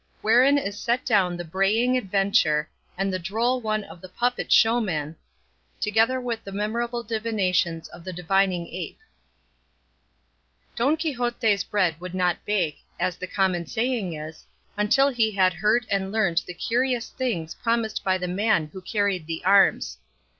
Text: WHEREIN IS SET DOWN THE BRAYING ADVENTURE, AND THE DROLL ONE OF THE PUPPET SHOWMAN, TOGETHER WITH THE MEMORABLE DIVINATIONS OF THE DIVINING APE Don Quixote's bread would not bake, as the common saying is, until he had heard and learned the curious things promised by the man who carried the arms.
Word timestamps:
WHEREIN 0.23 0.57
IS 0.57 0.79
SET 0.79 1.05
DOWN 1.05 1.37
THE 1.37 1.45
BRAYING 1.45 1.95
ADVENTURE, 1.95 2.67
AND 2.97 3.13
THE 3.13 3.19
DROLL 3.19 3.61
ONE 3.61 3.83
OF 3.83 4.01
THE 4.01 4.09
PUPPET 4.09 4.51
SHOWMAN, 4.51 5.15
TOGETHER 5.79 6.19
WITH 6.19 6.43
THE 6.43 6.51
MEMORABLE 6.51 7.03
DIVINATIONS 7.03 7.87
OF 7.89 8.03
THE 8.03 8.11
DIVINING 8.11 8.67
APE 8.71 8.97
Don 10.75 10.97
Quixote's 10.97 11.63
bread 11.63 12.01
would 12.01 12.15
not 12.15 12.43
bake, 12.45 12.79
as 12.99 13.15
the 13.17 13.27
common 13.27 13.67
saying 13.67 14.13
is, 14.13 14.43
until 14.75 15.09
he 15.09 15.29
had 15.33 15.53
heard 15.53 15.85
and 15.91 16.11
learned 16.11 16.41
the 16.47 16.55
curious 16.55 17.09
things 17.11 17.53
promised 17.53 18.03
by 18.03 18.17
the 18.17 18.27
man 18.27 18.71
who 18.73 18.81
carried 18.81 19.27
the 19.27 19.43
arms. 19.45 19.99